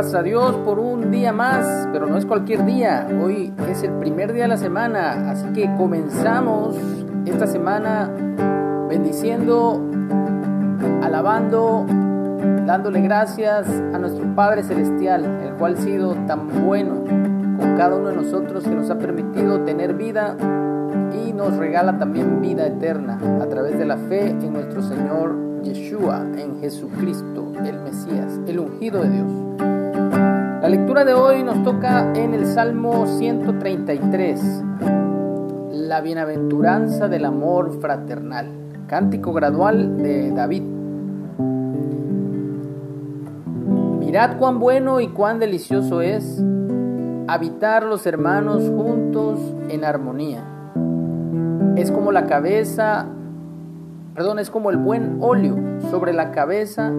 gracias 0.00 0.18
a 0.18 0.22
Dios 0.22 0.56
por 0.64 0.78
un 0.78 1.10
día 1.10 1.30
más, 1.30 1.86
pero 1.92 2.06
no 2.06 2.16
es 2.16 2.24
cualquier 2.24 2.64
día. 2.64 3.06
Hoy 3.22 3.52
es 3.68 3.82
el 3.82 3.92
primer 3.98 4.32
día 4.32 4.44
de 4.44 4.48
la 4.48 4.56
semana, 4.56 5.30
así 5.30 5.46
que 5.52 5.70
comenzamos 5.76 6.74
esta 7.26 7.46
semana 7.46 8.08
bendiciendo, 8.88 9.78
alabando, 11.02 11.84
dándole 12.64 13.02
gracias 13.02 13.68
a 13.68 13.98
nuestro 13.98 14.24
Padre 14.34 14.62
Celestial, 14.62 15.26
el 15.42 15.52
cual 15.56 15.74
ha 15.76 15.82
sido 15.82 16.14
tan 16.26 16.64
bueno 16.64 17.04
con 17.04 17.76
cada 17.76 17.96
uno 17.96 18.08
de 18.08 18.16
nosotros 18.16 18.64
que 18.64 18.70
nos 18.70 18.88
ha 18.88 18.96
permitido 18.96 19.60
tener 19.64 19.92
vida 19.92 20.34
y 21.12 21.34
nos 21.34 21.58
regala 21.58 21.98
también 21.98 22.40
vida 22.40 22.66
eterna 22.66 23.18
a 23.42 23.46
través 23.50 23.76
de 23.76 23.84
la 23.84 23.98
fe 23.98 24.30
en 24.30 24.54
nuestro 24.54 24.80
Señor 24.80 25.36
Yeshua, 25.62 26.24
en 26.38 26.58
Jesucristo, 26.58 27.52
el 27.66 27.80
Mesías, 27.80 28.40
el 28.46 28.60
ungido 28.60 29.02
de 29.02 29.10
Dios. 29.10 29.69
Lectura 30.70 31.04
de 31.04 31.14
hoy 31.14 31.42
nos 31.42 31.64
toca 31.64 32.12
en 32.14 32.32
el 32.32 32.46
Salmo 32.46 33.04
133, 33.04 34.40
la 35.72 36.00
bienaventuranza 36.00 37.08
del 37.08 37.24
amor 37.24 37.80
fraternal, 37.80 38.52
cántico 38.86 39.32
gradual 39.32 40.00
de 40.00 40.30
David. 40.30 40.62
Mirad 43.98 44.38
cuán 44.38 44.60
bueno 44.60 45.00
y 45.00 45.08
cuán 45.08 45.40
delicioso 45.40 46.02
es 46.02 46.40
habitar 47.26 47.82
los 47.82 48.06
hermanos 48.06 48.62
juntos 48.62 49.40
en 49.70 49.84
armonía. 49.84 50.44
Es 51.74 51.90
como 51.90 52.12
la 52.12 52.26
cabeza 52.26 53.08
perdón, 54.14 54.38
es 54.38 54.50
como 54.50 54.70
el 54.70 54.76
buen 54.76 55.18
óleo 55.20 55.56
sobre 55.90 56.12
la 56.12 56.30
cabeza, 56.30 56.92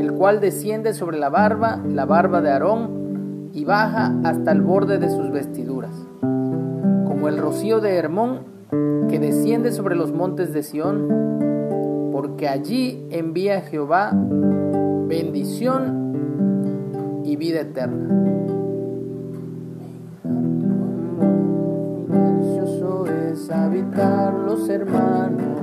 el 0.00 0.12
cual 0.12 0.40
desciende 0.40 0.94
sobre 0.94 1.18
la 1.18 1.28
barba, 1.28 1.80
la 1.86 2.06
barba 2.06 2.40
de 2.40 2.50
Aarón, 2.50 3.50
y 3.52 3.64
baja 3.64 4.14
hasta 4.24 4.52
el 4.52 4.62
borde 4.62 4.98
de 4.98 5.10
sus 5.10 5.30
vestiduras. 5.30 5.94
Como 6.20 7.28
el 7.28 7.38
rocío 7.38 7.80
de 7.80 7.96
Hermón, 7.96 8.40
que 9.08 9.18
desciende 9.18 9.72
sobre 9.72 9.96
los 9.96 10.12
montes 10.12 10.52
de 10.52 10.62
Sión, 10.62 12.10
porque 12.12 12.48
allí 12.48 13.06
envía 13.10 13.60
Jehová 13.60 14.12
bendición 15.06 16.10
y 17.24 17.36
vida 17.36 17.60
eterna. 17.60 18.30
Habitar 23.52 24.32
los 24.32 24.68
hermanos 24.68 25.60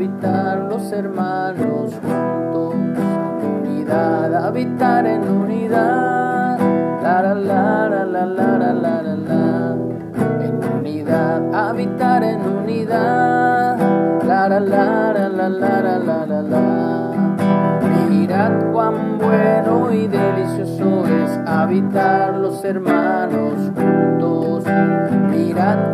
habitar 0.00 0.60
los 0.60 0.90
hermanos 0.92 1.92
juntos, 2.00 2.74
unidad, 3.42 4.46
habitar 4.46 5.06
en 5.06 5.28
unidad, 5.28 6.58
la 7.02 7.20
la 7.20 7.34
la 7.34 7.88
la 8.06 8.24
la 8.24 8.72
la 8.72 8.72
la 8.72 9.02
la 9.02 9.76
en 10.42 10.58
unidad, 10.74 11.54
habitar 11.54 12.24
en 12.24 12.40
unidad, 12.40 13.76
la 14.26 14.48
la 14.48 14.58
la 14.58 15.12
la 15.12 15.28
la 15.28 15.48
la 15.50 15.98
la 15.98 16.26
la 16.26 16.42
la. 16.44 17.10
Mirad 18.08 18.72
cuán 18.72 19.18
bueno 19.18 19.92
y 19.92 20.06
delicioso 20.06 21.04
es 21.06 21.30
habitar 21.46 22.38
los 22.38 22.64
hermanos 22.64 23.52
juntos 23.74 23.89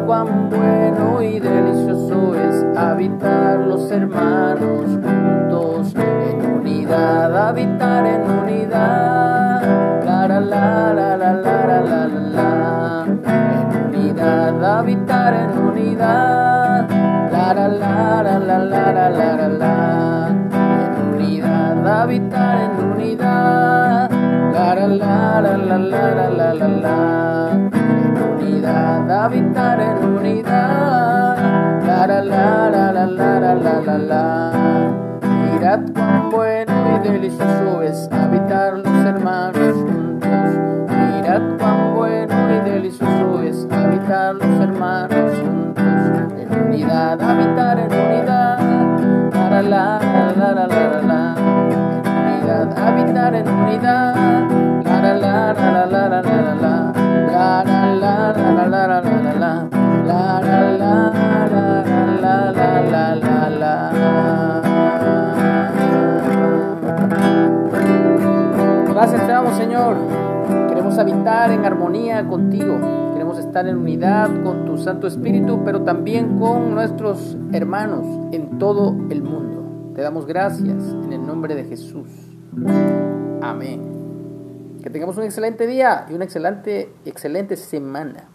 cuán 0.06 0.48
bueno 0.48 1.20
y 1.22 1.40
delicioso 1.40 2.34
es 2.36 2.78
habitar 2.78 3.58
los 3.58 3.90
hermanos 3.90 4.84
juntos 5.02 5.92
en 5.96 6.60
unidad, 6.60 7.48
habitar 7.48 8.06
en 8.06 8.30
unidad. 8.30 9.62
La 10.04 10.28
la 10.28 10.40
la 10.40 10.92
la 10.94 11.16
la 11.16 11.32
la 11.82 12.06
la 12.06 13.06
En 13.06 13.94
unidad, 13.94 14.78
habitar 14.78 15.34
en 15.34 15.58
unidad. 15.58 16.88
La 17.32 17.54
la 17.54 17.68
la 17.68 18.22
la 18.22 18.38
la 18.38 19.10
la 19.10 19.48
la 19.48 20.28
En 20.28 21.14
unidad, 21.14 22.02
habitar 22.02 22.58
en 22.60 22.86
unidad. 22.92 24.10
La 24.52 24.74
la 24.74 24.86
la 24.86 25.40
la 25.40 25.78
la 26.28 26.54
la 26.54 26.68
la 26.68 27.25
habitar 29.26 29.80
en 29.80 30.04
unidad. 30.04 31.36
La 31.84 32.06
la 32.06 32.22
la 32.22 32.70
la 32.70 32.92
la 32.92 33.06
la 33.06 33.54
la 33.54 33.80
la 33.80 33.98
la 33.98 34.52
Mirad 35.20 35.80
cuán 35.94 36.30
bueno 36.30 36.72
y 36.94 37.08
delicioso 37.08 37.82
es 37.82 38.08
habitar 38.12 38.78
los 38.78 39.04
hermanos 39.04 39.74
juntos. 39.82 40.48
Mirad 40.88 41.42
cuán 41.58 41.94
bueno 41.96 42.34
y 42.54 42.70
delicioso 42.70 43.42
es 43.42 43.66
habitar 43.72 44.36
los 44.36 44.60
hermanos 44.60 45.32
juntos. 45.40 46.00
En 46.38 46.68
unidad, 46.68 47.20
habitar 47.20 47.78
en 47.80 47.92
unidad. 47.92 48.58
La 49.50 49.62
la 49.62 49.98
la 50.00 50.54
la 50.54 50.54
la 50.54 50.66
la 50.66 51.02
la 51.02 51.34
En 52.04 52.06
unidad, 52.22 52.78
habitar 52.78 53.34
en 53.34 53.48
unidad. 53.48 54.15
Queremos 70.68 70.98
habitar 70.98 71.50
en 71.50 71.64
armonía 71.64 72.26
contigo. 72.26 72.78
Queremos 73.12 73.38
estar 73.38 73.68
en 73.68 73.76
unidad 73.76 74.28
con 74.42 74.64
tu 74.64 74.78
Santo 74.78 75.06
Espíritu, 75.06 75.62
pero 75.64 75.82
también 75.82 76.38
con 76.38 76.74
nuestros 76.74 77.36
hermanos 77.52 78.04
en 78.32 78.58
todo 78.58 78.96
el 79.10 79.22
mundo. 79.22 79.92
Te 79.94 80.02
damos 80.02 80.26
gracias 80.26 80.82
en 81.04 81.12
el 81.12 81.24
nombre 81.24 81.54
de 81.54 81.64
Jesús. 81.64 82.08
Amén. 83.42 83.80
Que 84.82 84.90
tengamos 84.90 85.16
un 85.18 85.24
excelente 85.24 85.66
día 85.66 86.06
y 86.10 86.14
una 86.14 86.24
excelente, 86.24 86.92
excelente 87.04 87.56
semana. 87.56 88.28